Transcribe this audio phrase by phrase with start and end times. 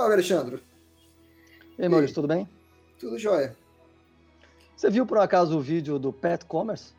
[0.00, 0.62] Salve, Alexandre.
[1.78, 2.48] E aí, Maurício, tudo bem?
[2.98, 3.54] Tudo jóia.
[4.74, 6.94] Você viu por acaso o vídeo do Pet Commerce?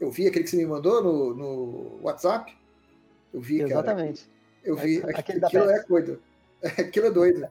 [0.00, 2.56] Eu vi aquele que você me mandou no, no WhatsApp.
[3.34, 4.22] Eu vi, Exatamente.
[4.22, 4.32] cara.
[4.64, 4.96] Eu vi.
[5.00, 6.18] Aquele Aquilo, da aquilo é coisa.
[6.64, 7.48] Aquilo é doido.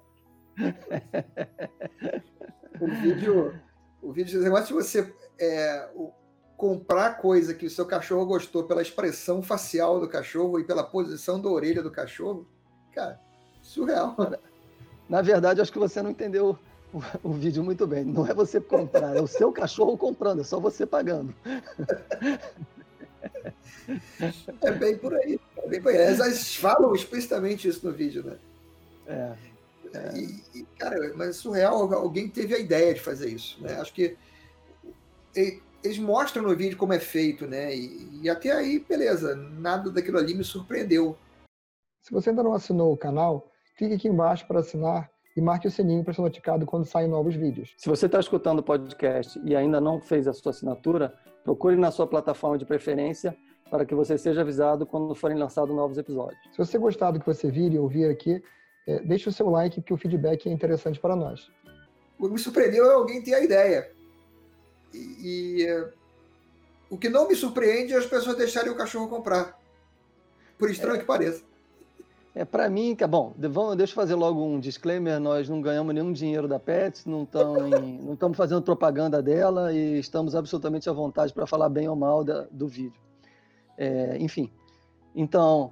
[2.81, 3.61] o vídeo.
[4.01, 6.11] O vídeo, de você é, o-
[6.57, 11.39] comprar coisa que o seu cachorro gostou pela expressão facial do cachorro e pela posição
[11.39, 12.47] da orelha do cachorro,
[12.95, 13.19] cara,
[13.61, 14.15] surreal.
[15.07, 16.57] Na verdade, acho que você não entendeu
[16.93, 18.03] o, o vídeo muito bem.
[18.03, 21.33] Não é você comprar, é o seu cachorro comprando, é só você pagando.
[24.61, 25.39] É bem por aí.
[25.57, 25.97] É bem por aí.
[25.97, 28.37] Elas falam explicitamente isso no vídeo, né?
[29.07, 29.35] É.
[30.17, 33.79] E, e, cara, mas é surreal, alguém teve a ideia de fazer isso, né?
[33.79, 34.17] Acho que
[35.35, 37.73] e- eles mostram no vídeo como é feito, né?
[37.73, 41.15] E, e até aí, beleza, nada daquilo ali me surpreendeu.
[42.01, 45.71] Se você ainda não assinou o canal, clique aqui embaixo para assinar e marque o
[45.71, 47.73] sininho para ser notificado quando saem novos vídeos.
[47.77, 51.91] Se você está escutando o podcast e ainda não fez a sua assinatura, procure na
[51.91, 53.35] sua plataforma de preferência
[53.69, 56.39] para que você seja avisado quando forem lançados novos episódios.
[56.51, 58.41] Se você gostar do que você vir e ouvir aqui,
[58.87, 61.51] eh, deixe o seu like, que o feedback é interessante para nós.
[62.17, 63.91] O que me surpreendeu é alguém ter a ideia.
[64.93, 65.89] E, e, é,
[66.89, 69.59] o que não me surpreende é as pessoas deixarem o cachorro comprar.
[70.57, 71.43] Por estranho que pareça.
[72.37, 75.95] É para mim, que bom, vamos, deixa eu fazer logo um disclaimer, nós não ganhamos
[75.95, 80.91] nenhum dinheiro da Pets, não estamos não estamos fazendo propaganda dela e estamos absolutamente à
[80.91, 82.99] vontade para falar bem ou mal da- do vídeo.
[83.77, 84.51] É, enfim,
[85.15, 85.71] então,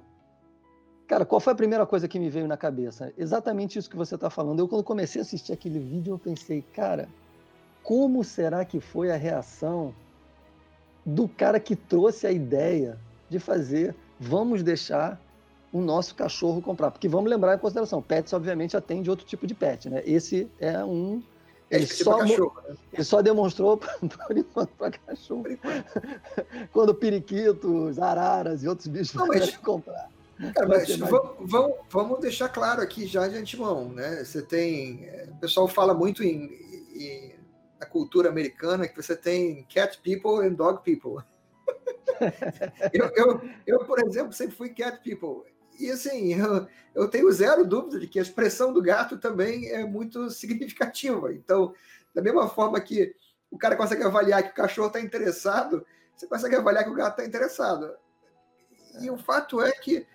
[1.06, 3.12] cara, qual foi a primeira coisa que me veio na cabeça?
[3.18, 4.60] Exatamente isso que você está falando.
[4.60, 7.10] Eu, quando comecei a assistir aquele vídeo, eu pensei, cara,
[7.82, 9.94] como será que foi a reação
[11.04, 12.98] do cara que trouxe a ideia
[13.28, 15.20] de fazer, vamos deixar
[15.74, 16.90] o nosso cachorro comprar?
[16.92, 20.02] Porque vamos lembrar em consideração, pets obviamente atende outro tipo de pet, né?
[20.06, 21.20] Esse é um
[21.68, 22.62] É ele esqueci só, cachorro.
[22.68, 22.76] Né?
[22.92, 23.76] ele só demonstrou
[24.78, 25.44] para cachorro.
[26.72, 30.08] Quando periquitos, araras e outros bichos Não, mas- comprar.
[30.54, 30.96] Cara, Vai mas
[31.40, 34.24] vamos, vamos deixar claro aqui já de antemão, né?
[34.24, 35.04] Você tem.
[35.06, 36.44] é, O pessoal fala muito em,
[36.94, 37.34] em-
[37.78, 41.22] na cultura americana que você tem cat people and dog people.
[42.92, 45.44] eu, eu, eu, por exemplo, sempre fui cat people.
[45.78, 49.84] E assim, eu, eu tenho zero dúvida de que a expressão do gato também é
[49.84, 51.32] muito significativa.
[51.32, 51.74] Então,
[52.14, 53.14] da mesma forma que
[53.50, 55.84] o cara consegue avaliar que o cachorro está interessado,
[56.16, 57.94] você consegue avaliar que o gato está interessado.
[59.00, 60.06] E o fato é que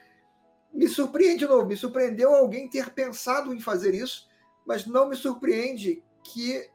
[0.74, 4.30] me surpreende de novo, me surpreendeu alguém ter pensado em fazer isso,
[4.66, 6.70] mas não me surpreende que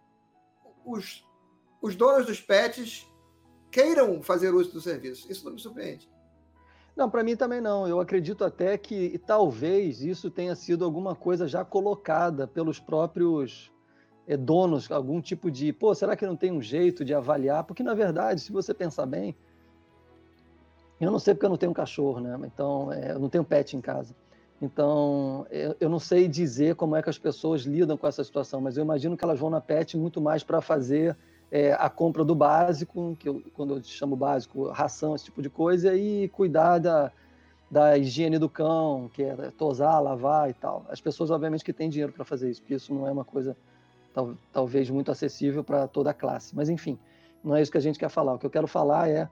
[0.85, 1.27] os,
[1.81, 3.07] os donos dos pets
[3.71, 5.31] queiram fazer uso do serviço.
[5.31, 6.11] Isso não me surpreende.
[6.97, 7.89] Não, para mim também não.
[7.89, 13.73] Eu acredito até que talvez isso tenha sido alguma coisa já colocada pelos próprios
[14.29, 17.65] eh, donos, algum tipo de, pô, será que não tem um jeito de avaliar?
[17.65, 19.37] Porque na verdade, se você pensar bem,
[21.01, 22.39] eu não sei porque eu não tenho um cachorro, né?
[22.45, 24.15] Então, eh, eu não tenho pet em casa.
[24.63, 28.61] Então, eu, eu não sei dizer como é que as pessoas lidam com essa situação,
[28.61, 31.17] mas eu imagino que elas vão na pet muito mais para fazer
[31.51, 35.49] é, a compra do básico, que eu, quando eu chamo básico, ração, esse tipo de
[35.51, 37.13] coisa, e cuidar da,
[37.71, 40.85] da higiene do cão, que é tosar, lavar e tal.
[40.89, 43.57] As pessoas, obviamente, que têm dinheiro para fazer isso, porque isso não é uma coisa
[44.13, 46.55] tal, talvez muito acessível para toda a classe.
[46.57, 46.99] Mas, enfim,
[47.43, 48.35] não é isso que a gente quer falar.
[48.35, 49.29] O que eu quero falar é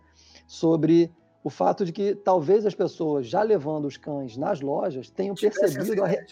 [0.47, 1.11] sobre
[1.45, 6.03] o fato de que talvez as pessoas, já levando os cães nas lojas, tenham percebido
[6.05, 6.25] a, re-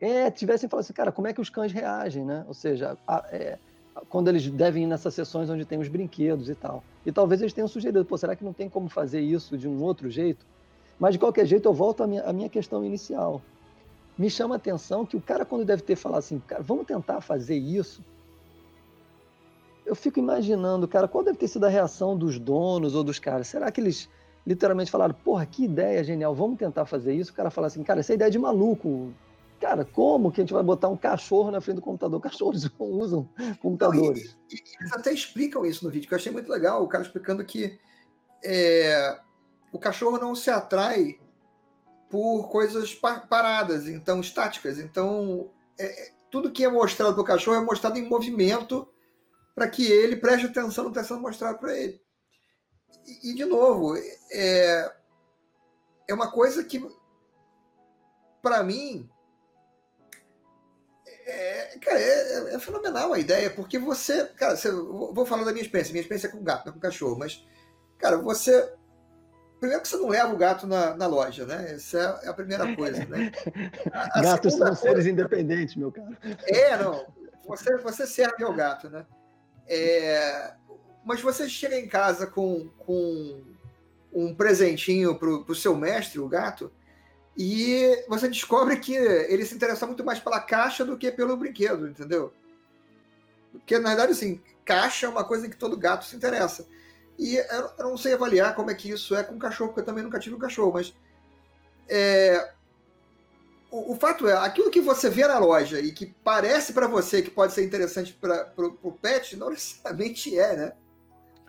[0.00, 2.44] é, tivessem falado assim, cara, como é que os cães reagem, né?
[2.46, 3.58] Ou seja, a- é,
[4.08, 6.82] quando eles devem ir nessas sessões onde tem os brinquedos e tal.
[7.04, 9.82] E talvez eles tenham sugerido, pô, será que não tem como fazer isso de um
[9.82, 10.46] outro jeito?
[10.98, 13.42] Mas de qualquer jeito, eu volto à minha, à minha questão inicial.
[14.16, 17.20] Me chama a atenção que o cara, quando deve ter falado assim, cara, vamos tentar
[17.20, 18.04] fazer isso.
[19.84, 23.48] Eu fico imaginando, cara, qual deve ter sido a reação dos donos ou dos caras?
[23.48, 24.08] Será que eles
[24.46, 27.32] literalmente falaram, porra, que ideia genial, vamos tentar fazer isso?
[27.32, 29.12] O cara fala assim, cara, essa é ideia de maluco.
[29.62, 32.18] Cara, como que a gente vai botar um cachorro na frente do computador?
[32.20, 33.28] Cachorros não usam
[33.60, 34.34] computadores.
[34.34, 37.04] Não, e, eles até explicam isso no vídeo, que eu achei muito legal, o cara
[37.04, 37.78] explicando que
[38.44, 39.20] é,
[39.72, 41.16] o cachorro não se atrai
[42.10, 44.80] por coisas paradas, então estáticas.
[44.80, 45.48] Então,
[45.78, 48.88] é, tudo que é mostrado para o cachorro é mostrado em movimento
[49.54, 52.02] para que ele preste atenção no que está sendo mostrado para ele.
[53.06, 53.94] E, e, de novo,
[54.32, 54.92] é,
[56.08, 56.84] é uma coisa que,
[58.42, 59.08] para mim,
[61.26, 65.62] é, cara, é, é, fenomenal a ideia, porque você, cara, você, vou falar da minha
[65.62, 67.44] experiência, minha experiência é com gato, não com cachorro, mas,
[67.98, 68.72] cara, você
[69.62, 71.74] primeiro que você não leva o gato na, na loja, né?
[71.74, 73.30] Essa é a primeira coisa, né?
[73.92, 74.82] A, a Gatos são coisa...
[74.82, 76.16] seres independentes, meu caro.
[76.48, 77.06] É, não.
[77.46, 79.06] Você, você serve ao gato, né?
[79.68, 80.52] É,
[81.04, 83.40] mas você chega em casa com, com
[84.12, 86.72] um presentinho para o seu mestre, o gato,
[87.36, 91.88] e você descobre que ele se interessa muito mais pela caixa do que pelo brinquedo,
[91.88, 92.32] entendeu?
[93.50, 96.66] Porque, na verdade, assim, caixa é uma coisa em que todo gato se interessa.
[97.18, 100.04] E eu não sei avaliar como é que isso é com cachorro, porque eu também
[100.04, 100.94] nunca tive um cachorro, mas
[101.88, 102.52] é,
[103.70, 107.22] o, o, fato é, aquilo que você vê na loja e que parece para você
[107.22, 108.52] que pode ser interessante para
[108.82, 110.72] o pet, não necessariamente é, né?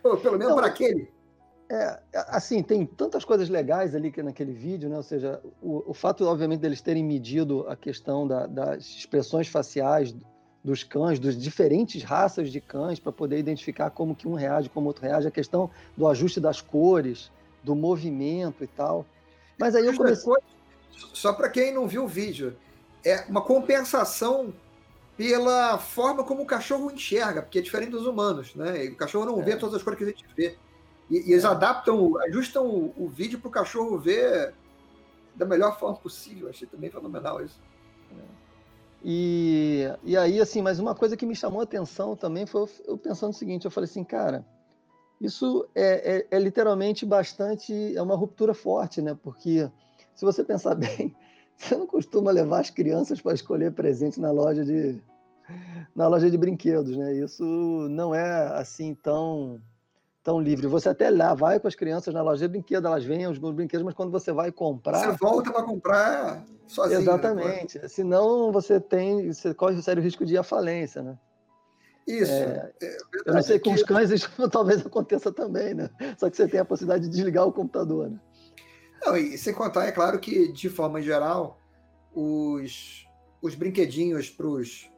[0.03, 1.11] Ou, pelo menos para aquele.
[1.69, 4.97] É, assim, tem tantas coisas legais ali que naquele vídeo, né?
[4.97, 10.13] Ou seja, o, o fato, obviamente, deles terem medido a questão da, das expressões faciais
[10.63, 14.87] dos cães, dos diferentes raças de cães, para poder identificar como que um reage, como
[14.87, 17.31] outro reage, a questão do ajuste das cores,
[17.63, 19.05] do movimento e tal.
[19.57, 20.33] Mas aí eu comecei.
[20.91, 22.55] Só para quem não viu o vídeo,
[23.03, 24.53] é uma compensação
[25.17, 28.85] pela forma como o cachorro enxerga, porque é diferente dos humanos, né?
[28.85, 29.43] O cachorro não é.
[29.43, 30.55] vê todas as cores que a gente vê.
[31.09, 31.47] E, e eles é.
[31.47, 34.53] adaptam, ajustam o, o vídeo para o cachorro ver
[35.35, 36.49] da melhor forma possível.
[36.49, 37.59] Achei também fenomenal isso.
[38.11, 38.43] É.
[39.03, 42.97] E, e aí, assim, mas uma coisa que me chamou a atenção também foi eu
[42.97, 44.45] pensando o seguinte: eu falei assim, cara,
[45.19, 47.95] isso é, é, é literalmente bastante.
[47.95, 49.17] É uma ruptura forte, né?
[49.21, 49.69] Porque
[50.15, 51.15] se você pensar bem,
[51.57, 55.01] você não costuma levar as crianças para escolher presente na loja de
[55.93, 57.13] na loja de brinquedos, né?
[57.13, 57.43] Isso
[57.89, 59.61] não é assim tão
[60.23, 60.65] tão livre.
[60.67, 63.83] Você até lá vai com as crianças na loja de brinquedos, elas vêm os brinquedos,
[63.83, 64.99] mas quando você vai comprar.
[64.99, 67.01] Você volta para comprar sozinho.
[67.01, 67.73] Exatamente.
[67.73, 67.91] Depois.
[67.91, 69.31] Senão você tem.
[69.31, 71.17] Você corre o sério risco de ir à falência, né?
[72.07, 72.31] Isso.
[72.31, 75.89] É, é eu não sei, com os cães isso talvez aconteça também, né?
[76.17, 78.19] Só que você tem a possibilidade de desligar o computador, né?
[79.05, 81.59] Não, e sem contar, é claro que, de forma geral,
[82.13, 83.05] os,
[83.41, 84.89] os brinquedinhos para os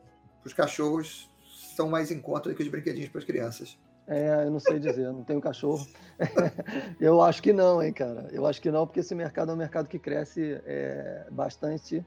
[0.56, 1.30] cachorros
[1.76, 3.80] são mais em conta do que os brinquedinhos para as crianças.
[4.08, 5.86] É, eu não sei dizer, não tenho cachorro.
[7.00, 8.28] eu acho que não, hein, cara.
[8.32, 12.06] Eu acho que não, porque esse mercado é um mercado que cresce é, bastante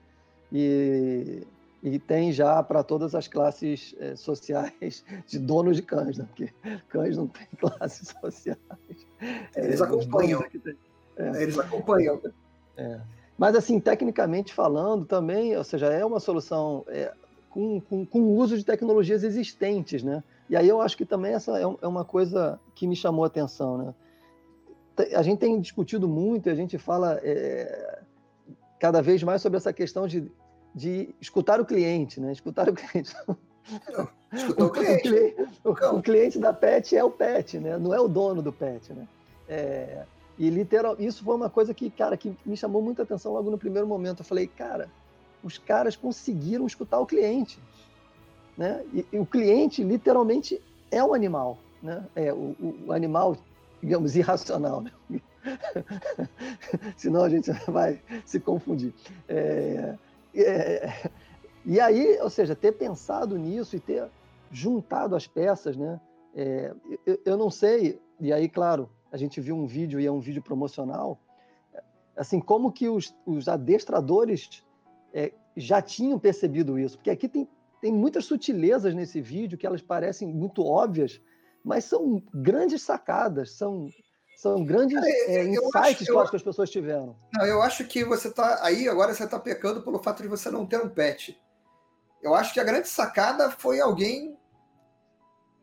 [0.53, 1.45] e,
[1.83, 6.27] e tem já para todas as classes é, sociais de donos de cães, né?
[6.29, 6.53] Porque
[6.89, 8.59] cães não têm classes sociais.
[9.57, 10.45] Eles é, acompanham.
[11.17, 11.43] É.
[11.43, 12.21] Eles acompanham.
[12.77, 13.01] É.
[13.37, 17.13] Mas, assim, tecnicamente falando, também, ou seja, é uma solução é,
[17.51, 20.23] com, com, com o uso de tecnologias existentes, né?
[20.49, 23.27] E aí eu acho que também essa é, é uma coisa que me chamou a
[23.27, 23.95] atenção, né?
[25.15, 28.01] A gente tem discutido muito, e a gente fala é,
[28.81, 30.31] cada vez mais sobre essa questão de,
[30.75, 32.33] de escutar o cliente, né?
[32.33, 33.15] Escutar o cliente.
[33.93, 35.09] Não, o, cliente.
[35.63, 37.77] O, o, o, cliente da pet é o pet, né?
[37.79, 39.07] Não é o dono do pet, né?
[39.49, 40.05] É,
[40.39, 43.59] e literal, isso foi uma coisa que, cara, que me chamou muita atenção logo no
[43.59, 44.21] primeiro momento.
[44.21, 44.89] Eu falei, cara,
[45.43, 47.59] os caras conseguiram escutar o cliente.
[48.59, 48.85] Né?
[48.93, 50.61] E, e o cliente literalmente
[50.91, 52.05] é o animal, né?
[52.17, 52.57] É o,
[52.89, 53.37] o animal,
[53.81, 54.83] digamos, irracional.
[54.83, 54.91] Né?
[56.99, 58.93] Senão a gente vai se confundir.
[59.29, 59.95] É,
[60.35, 61.11] é,
[61.65, 64.09] e aí, ou seja, ter pensado nisso e ter
[64.51, 66.01] juntado as peças, né?
[66.35, 66.75] É,
[67.07, 70.21] eu, eu, não sei, e aí, claro, a gente viu um vídeo e é um
[70.21, 71.19] vídeo promocional,
[72.17, 74.65] assim, como que os, os adestradores
[75.13, 77.49] é, já tinham percebido isso, porque aqui tem
[77.81, 81.21] tem muitas sutilezas nesse vídeo que elas parecem muito óbvias,
[81.65, 83.89] mas são grandes sacadas, são,
[84.37, 87.17] são grandes é, é, insights acho, que, eu, acho que as pessoas tiveram.
[87.35, 90.51] Não, eu acho que você está aí agora você está pecando pelo fato de você
[90.51, 91.41] não ter um pet.
[92.23, 94.37] Eu acho que a grande sacada foi alguém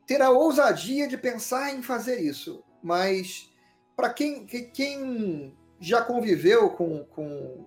[0.08, 2.64] ter a ousadia de pensar em fazer isso.
[2.82, 3.52] Mas
[3.96, 7.66] para quem, quem já conviveu com, com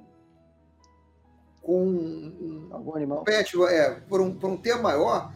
[1.68, 5.30] com um, algum animal pet, é, por um, por um tempo maior,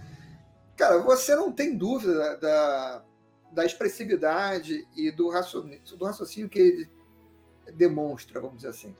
[0.74, 3.02] cara, você não tem dúvida da,
[3.52, 6.90] da expressividade e do raciocínio, do raciocínio que ele
[7.74, 8.96] demonstra, vamos dizer assim.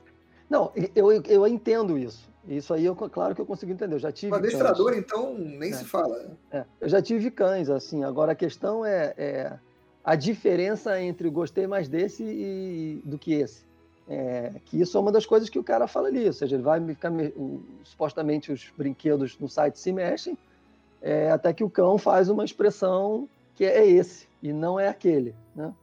[0.47, 2.31] Não, eu, eu entendo isso.
[2.47, 3.95] Isso aí, eu, claro que eu consigo entender.
[3.95, 4.35] Eu já tive.
[4.35, 4.99] Adestrador, cães.
[4.99, 5.73] então, nem é.
[5.73, 6.37] se fala.
[6.51, 6.63] É.
[6.79, 8.03] Eu já tive cães, assim.
[8.03, 9.59] Agora a questão é, é,
[10.03, 13.65] a diferença entre gostei mais desse e, do que esse.
[14.07, 16.63] É, que isso é uma das coisas que o cara fala ali, ou seja, ele
[16.63, 17.11] vai ficar
[17.83, 20.37] supostamente os brinquedos no site se mexem,
[21.01, 25.33] é, até que o cão faz uma expressão que é esse e não é aquele,
[25.55, 25.73] né?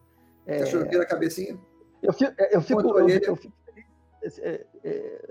[0.46, 1.58] É, Cachorro vira a cabecinha.
[2.02, 3.54] Eu fico, é, eu fico, eu, eu fico
[4.22, 5.22] é, é,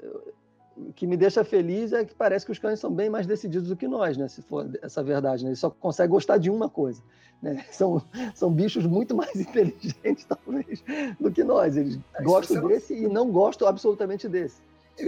[0.87, 3.67] o que me deixa feliz é que parece que os cães são bem mais decididos
[3.67, 4.27] do que nós, né?
[4.27, 5.49] Se for essa verdade, né?
[5.49, 7.01] Eles só conseguem gostar de uma coisa,
[7.41, 7.65] né?
[7.71, 8.01] São,
[8.33, 10.83] são bichos muito mais inteligentes, talvez,
[11.19, 11.75] do que nós.
[11.75, 13.09] Eles é, gostam desse não...
[13.09, 14.57] e não gostam absolutamente desse.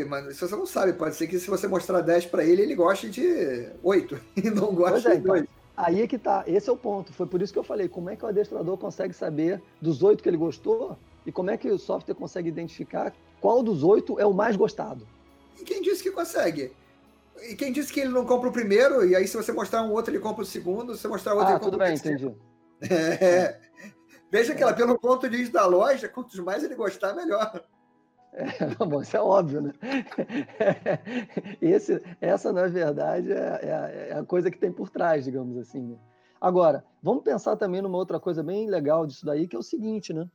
[0.07, 2.75] Mas isso você não sabe, pode ser que se você mostrar 10 para ele, ele
[2.75, 5.41] goste de 8 e não goste é, de 2.
[5.41, 7.11] Então, aí é que tá, esse é o ponto.
[7.13, 10.23] Foi por isso que eu falei, como é que o adestrador consegue saber dos 8
[10.23, 14.25] que ele gostou e como é que o software consegue identificar qual dos 8 é
[14.25, 15.05] o mais gostado?
[15.61, 16.73] E quem disse que consegue?
[17.49, 19.91] E quem disse que ele não compra o primeiro, e aí se você mostrar um
[19.91, 21.95] outro, ele compra o segundo, se você mostrar outro, ah, ele compra tudo o bem,
[21.95, 22.35] entendi.
[22.89, 23.59] É.
[24.31, 27.63] Veja que ela, pelo ponto de vista da loja, quantos mais ele gostar, melhor.
[28.33, 28.43] É,
[28.85, 29.73] bom, isso é óbvio, né?
[31.61, 35.81] Esse, essa, na verdade, é, é, é, a coisa que tem por trás, digamos assim.
[35.81, 35.97] Né?
[36.39, 40.13] Agora, vamos pensar também numa outra coisa bem legal disso daí, que é o seguinte,
[40.13, 40.27] né?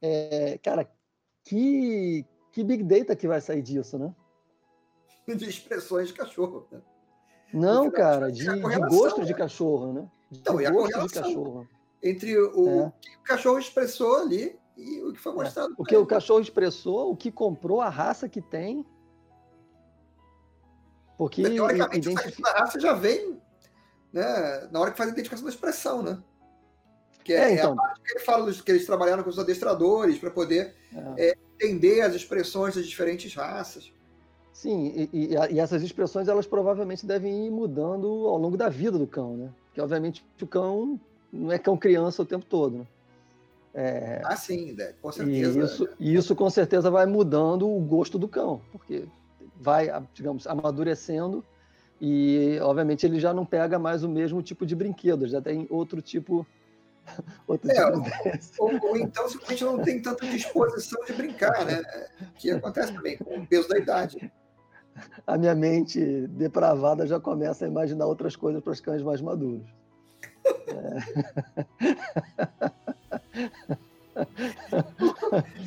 [0.00, 0.88] É, cara,
[1.44, 4.14] que, que big data que vai sair disso, né?
[5.36, 6.66] De expressões de cachorro.
[6.72, 6.80] Né?
[7.52, 9.26] Não, cara, de, de gosto né?
[9.26, 10.10] de cachorro, né?
[10.30, 11.68] De então, e a gosto de cachorro.
[12.02, 12.92] Entre o é.
[13.00, 15.70] que o cachorro expressou ali e o que foi é, mostrado.
[15.70, 15.74] É.
[15.76, 18.84] O que o cachorro expressou, o que comprou, a raça que tem.
[21.18, 21.42] Porque.
[21.42, 22.48] Teoricamente, identific...
[22.48, 23.40] a raça já vem
[24.12, 26.22] né, na hora que faz a identificação da expressão, né?
[27.22, 27.70] Que é, é, então...
[27.70, 30.74] é a parte que ele fala dos, que eles trabalharam com os adestradores para poder
[31.18, 31.28] é.
[31.28, 31.34] é.
[31.54, 33.92] entender as expressões das diferentes raças.
[34.60, 38.98] Sim, e, e, e, essas expressões elas provavelmente devem ir mudando ao longo da vida
[38.98, 39.48] do cão, né?
[39.64, 41.00] Porque obviamente o cão
[41.32, 42.86] não é cão criança o tempo todo, né?
[43.72, 44.92] É, ah, sim, né?
[45.00, 45.58] com certeza.
[45.58, 49.06] E isso, isso com certeza vai mudando o gosto do cão, porque
[49.58, 51.42] vai, digamos, amadurecendo
[51.98, 56.02] e, obviamente, ele já não pega mais o mesmo tipo de brinquedo, já tem outro
[56.02, 56.46] tipo.
[57.48, 61.82] Outro é, tipo ou, ou, então simplesmente não tem tanta disposição de brincar, né?
[62.36, 64.30] Que acontece também com o peso da idade.
[65.26, 69.66] A minha mente depravada já começa a imaginar outras coisas para os cães mais maduros.
[70.68, 71.40] É.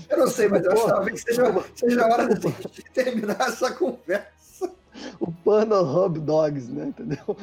[0.09, 1.43] Eu não sei, mas eu acho talvez seja,
[1.75, 4.71] seja a hora de terminar essa conversa.
[5.19, 6.87] O Pano Hub Dogs, né?
[6.87, 7.35] Entendeu?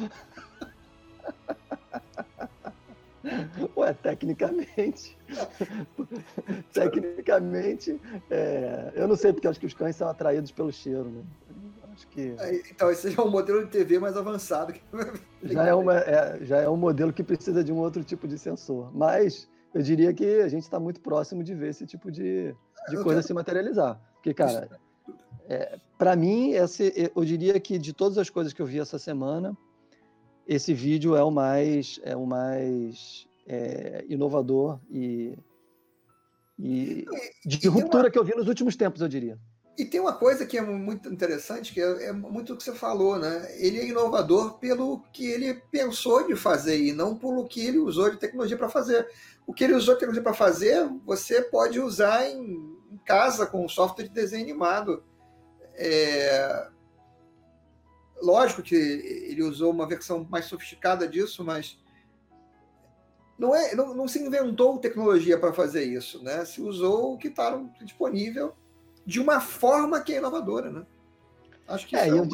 [3.75, 5.17] Ué, tecnicamente.
[6.73, 11.23] tecnicamente, é, eu não sei, porque acho que os cães são atraídos pelo cheiro, né?
[12.01, 12.35] Acho que...
[12.71, 14.73] Então, esse é um modelo de TV mais avançado.
[15.43, 18.37] já, é uma, é, já é um modelo que precisa de um outro tipo de
[18.37, 18.91] sensor.
[18.95, 22.55] Mas eu diria que a gente está muito próximo de ver esse tipo de,
[22.89, 23.23] de coisa quero...
[23.23, 24.01] se materializar.
[24.15, 24.67] Porque, cara,
[25.47, 28.97] é, para mim, esse, eu diria que de todas as coisas que eu vi essa
[28.97, 29.55] semana,
[30.47, 35.37] esse vídeo é o mais, é o mais é, inovador e,
[36.57, 37.05] e
[37.45, 38.11] de ruptura uma...
[38.11, 39.39] que eu vi nos últimos tempos, eu diria.
[39.77, 42.73] E tem uma coisa que é muito interessante, que é, é, muito o que você
[42.73, 43.47] falou, né?
[43.57, 48.09] Ele é inovador pelo que ele pensou de fazer e não pelo que ele usou
[48.09, 49.07] de tecnologia para fazer.
[49.47, 53.67] O que ele usou de tecnologia para fazer, você pode usar em, em, casa com
[53.67, 55.03] software de desenho animado.
[55.73, 56.67] É...
[58.21, 61.79] Lógico que ele usou uma versão mais sofisticada disso, mas
[63.39, 66.45] não, é, não, não se inventou tecnologia para fazer isso, né?
[66.45, 68.53] Se usou o que estava disponível
[69.05, 70.85] de uma forma que é inovadora, né?
[71.67, 72.27] Acho que é, é eu,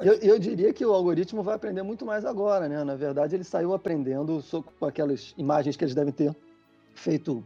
[0.00, 2.84] eu, eu, diria que o algoritmo vai aprender muito mais agora, né?
[2.84, 4.42] Na verdade, ele saiu aprendendo
[4.78, 6.34] com aquelas imagens que eles devem ter
[6.94, 7.44] feito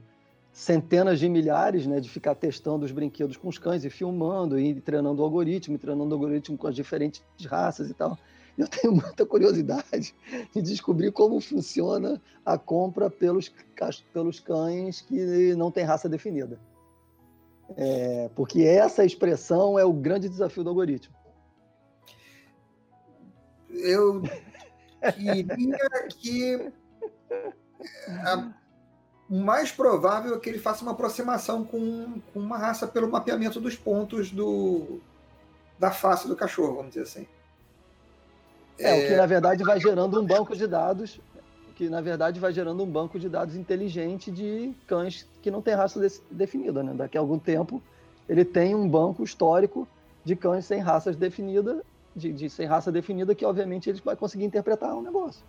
[0.53, 4.81] centenas de milhares, né, de ficar testando os brinquedos com os cães e filmando e
[4.81, 8.19] treinando o algoritmo, e treinando o algoritmo com as diferentes raças e tal.
[8.57, 10.15] Eu tenho muita curiosidade
[10.53, 13.53] de descobrir como funciona a compra pelos,
[14.13, 16.59] pelos cães que não têm raça definida.
[17.77, 21.15] É, porque essa expressão é o grande desafio do algoritmo.
[23.71, 24.23] Eu
[25.15, 26.73] queria que
[28.25, 28.53] a,
[29.29, 33.61] o mais provável é que ele faça uma aproximação com, com uma raça pelo mapeamento
[33.61, 35.01] dos pontos do,
[35.79, 37.27] da face do cachorro, vamos dizer assim.
[38.79, 41.21] É, é, o que na verdade vai gerando um banco de dados
[41.79, 45.75] que na verdade vai gerando um banco de dados inteligente de cães que não tem
[45.75, 46.93] raça definida, né?
[46.93, 47.81] Daqui a algum tempo
[48.29, 49.87] ele tem um banco histórico
[50.25, 51.85] de cães sem raças definida,
[52.17, 55.41] de, de sem raça definida, que obviamente ele vai conseguir interpretar o um negócio.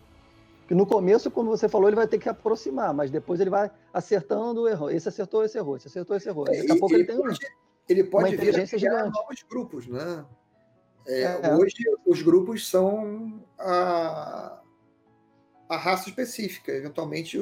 [0.68, 3.72] Que no começo, como você falou, ele vai ter que aproximar, mas depois ele vai
[3.92, 4.92] acertando o erro.
[4.92, 6.46] Esse acertou, esse errou, esse acertou, esse errou.
[6.46, 7.40] Daqui a pouco ele, ele tem pode,
[7.90, 9.12] ele pode uma inteligência gigante.
[9.12, 10.24] novos grupos, né?
[11.08, 11.56] É, é.
[11.56, 11.74] Hoje
[12.06, 14.59] os grupos são a,
[15.70, 16.72] a raça específica.
[16.72, 17.38] Eventualmente,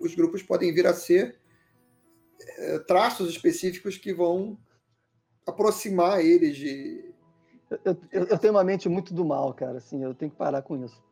[0.00, 1.38] os grupos podem vir a ser
[2.58, 4.58] é, traços específicos que vão
[5.46, 7.14] aproximar eles de,
[7.70, 9.78] Eu, eu, eu, tenho uma mente muito do mal, cara.
[9.78, 11.02] Assim, eu tenho que parar com isso.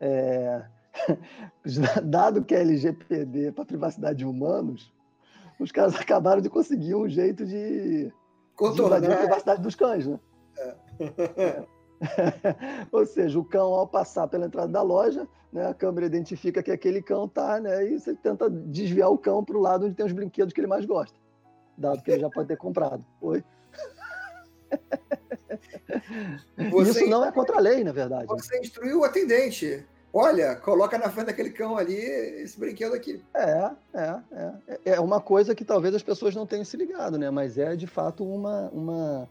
[0.00, 0.64] É...
[2.04, 4.92] Dado que é LGPD para privacidade de humanos,
[5.58, 8.12] os caras acabaram de conseguir um jeito de,
[8.54, 9.00] Contornar.
[9.00, 10.20] de a privacidade dos cães, né?
[10.56, 10.76] É.
[11.36, 11.66] É.
[12.90, 16.70] Ou seja, o cão, ao passar pela entrada da loja, né, a câmera identifica que
[16.70, 20.06] aquele cão está, né, e você tenta desviar o cão para o lado onde tem
[20.06, 21.18] os brinquedos que ele mais gosta,
[21.76, 23.04] dado que ele já pode ter comprado.
[23.20, 23.44] Oi?
[26.70, 28.26] Você Isso não é contra a lei, na verdade.
[28.26, 29.84] Você instruiu o atendente.
[30.12, 33.22] Olha, coloca na frente daquele cão ali esse brinquedo aqui.
[33.34, 34.52] É, é, é.
[34.92, 37.30] É uma coisa que talvez as pessoas não tenham se ligado, né?
[37.30, 39.28] Mas é de fato uma, uma,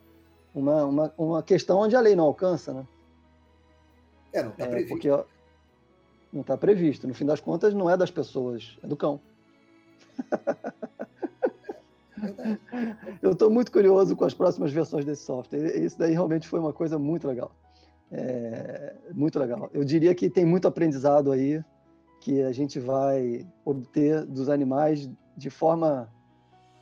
[0.53, 2.85] uma, uma, uma questão onde a lei não alcança, né?
[4.33, 4.89] É, não está é, previsto.
[4.89, 5.09] Porque,
[6.31, 7.07] não está previsto.
[7.07, 9.19] No fim das contas, não é das pessoas, é do cão.
[13.21, 15.77] Eu estou muito curioso com as próximas versões desse software.
[15.77, 17.51] Isso daí realmente foi uma coisa muito legal.
[18.11, 19.69] É, muito legal.
[19.73, 21.63] Eu diria que tem muito aprendizado aí
[22.19, 26.07] que a gente vai obter dos animais de forma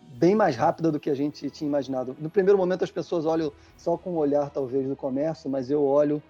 [0.09, 2.15] bem mais rápida do que a gente tinha imaginado.
[2.19, 5.83] No primeiro momento as pessoas olham só com o olhar talvez do comércio, mas eu
[5.83, 6.21] olho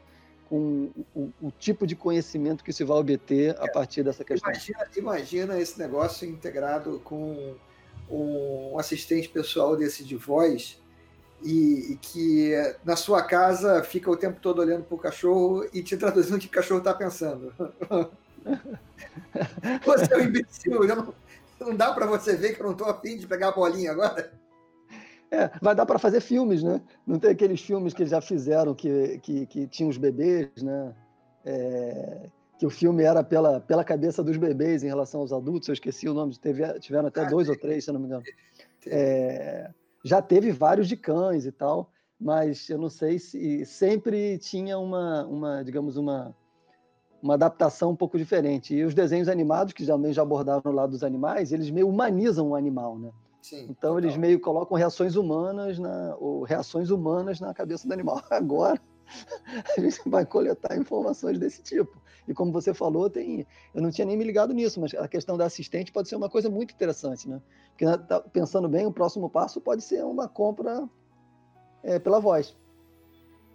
[0.49, 4.51] com o, o tipo de conhecimento que se vai obter a partir dessa questão.
[4.51, 7.55] Imagina, imagina esse negócio integrado com
[8.09, 10.81] um assistente pessoal desse de voz
[11.43, 15.83] e, e, que na sua casa fica o tempo todo olhando para o cachorro e
[15.83, 17.53] te traduzindo o que o cachorro está pensando.
[19.85, 21.13] você é um imbecil, não,
[21.59, 24.31] não dá para você ver que eu não estou afim de pegar a bolinha agora?
[25.31, 26.81] É, vai dar para fazer filmes, né?
[27.05, 30.95] Não tem aqueles filmes que já fizeram que, que, que tinham os bebês, né?
[31.45, 35.73] É, que o filme era pela, pela cabeça dos bebês em relação aos adultos, eu
[35.73, 38.23] esqueci o nome, teve, tiveram até ah, dois ou três, se eu não me engano.
[38.85, 39.69] É,
[40.03, 45.25] já teve vários de cães e tal, mas eu não sei se sempre tinha uma,
[45.25, 46.35] uma digamos, uma,
[47.21, 48.75] uma adaptação um pouco diferente.
[48.75, 52.49] E os desenhos animados, que também já abordaram o lado dos animais, eles meio humanizam
[52.49, 53.11] o animal, né?
[53.41, 53.99] Sim, então total.
[53.99, 58.21] eles meio colocam reações humanas na, ou reações humanas na cabeça do animal.
[58.29, 58.79] Agora
[59.77, 61.99] a gente vai coletar informações desse tipo.
[62.27, 65.35] E como você falou, tem, eu não tinha nem me ligado nisso, mas a questão
[65.35, 67.41] da assistente pode ser uma coisa muito interessante, né?
[67.69, 70.87] Porque né, tá pensando bem, o próximo passo pode ser uma compra
[71.81, 72.55] é, pela voz,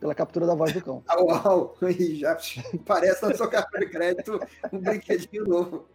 [0.00, 1.02] pela captura da voz do cão.
[1.08, 1.76] Ah, uau!
[2.18, 2.36] Já
[2.84, 4.40] parece na sua carta de crédito
[4.72, 5.86] um brinquedinho novo.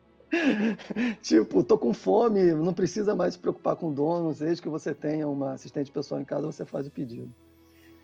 [1.21, 5.27] tipo, tô com fome, não precisa mais se preocupar com donos, desde que você tenha
[5.27, 7.33] uma assistente pessoal em casa, você faz o pedido.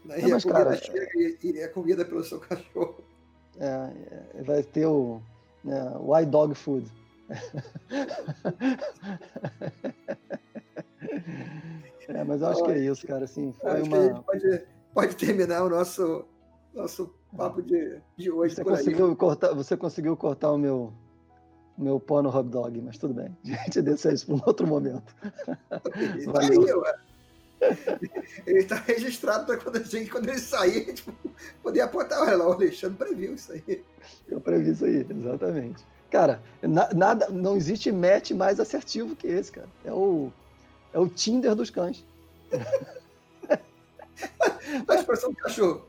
[0.05, 1.08] E mas, a comida cara, chega
[1.43, 3.03] e é comida pelo seu cachorro.
[3.60, 3.91] É,
[4.38, 5.19] é, vai ter o,
[5.63, 6.88] né, o iDog Food.
[12.08, 13.25] é, mas eu acho que é isso, cara.
[13.25, 13.97] Assim, foi uma...
[13.97, 14.62] a gente pode,
[14.95, 16.25] pode terminar o nosso,
[16.73, 18.55] nosso papo de, de hoje.
[18.55, 20.93] Você conseguiu, cortar, você conseguiu cortar o meu,
[21.77, 23.38] meu pó no hot dog, mas tudo bem.
[23.45, 25.13] A gente deixa isso para um outro momento.
[26.27, 26.86] Valeu.
[26.86, 26.93] Aí,
[28.47, 31.05] ele está registrado para quando, gente, quando ele sair, a gente
[31.62, 32.21] poder apontar.
[32.21, 33.84] Olha lá, o Alexandre previu isso aí.
[34.29, 35.84] Eu previ isso aí, exatamente.
[36.10, 39.67] Cara, na, nada, não existe match mais assertivo que esse, cara.
[39.84, 40.31] É o,
[40.93, 42.05] é o Tinder dos cães.
[44.88, 45.86] a expressão do cachorro.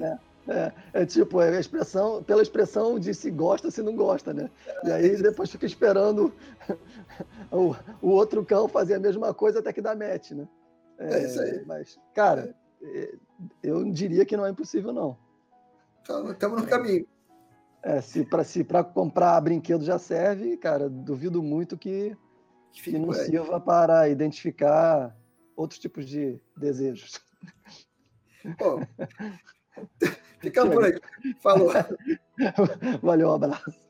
[0.00, 0.28] É.
[0.48, 4.50] É, é, tipo, é a expressão, pela expressão de se gosta, se não gosta, né?
[4.82, 6.32] E aí depois fica esperando
[7.52, 10.48] o, o outro cão fazer a mesma coisa até que dá match, né?
[10.98, 11.62] É, é isso aí.
[11.66, 13.14] Mas, cara, é.
[13.62, 15.18] eu diria que não é impossível, não.
[16.00, 17.06] Estamos no caminho.
[17.82, 22.16] É, se para se comprar brinquedo já serve, cara, duvido muito que,
[22.72, 25.14] que, que não sirva para identificar
[25.54, 27.20] outros tipos de desejos.
[28.56, 28.80] Pô,
[30.40, 31.00] ficamos por aí.
[31.40, 31.72] Falou.
[33.02, 33.87] Valeu, um abraço.